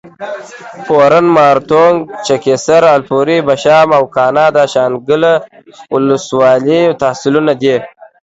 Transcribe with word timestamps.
پورڼ، 0.85 1.23
مارتونګ، 1.35 1.95
چکېسر، 2.25 2.81
الپورۍ، 2.95 3.37
بشام 3.47 3.89
او 3.97 4.03
کاڼا 4.15 4.45
د 4.55 4.57
شانګله 4.73 5.33
اولس 5.93 6.23
والۍ 6.39 6.81
تحصیلونه 7.01 7.51
دي 7.61 7.75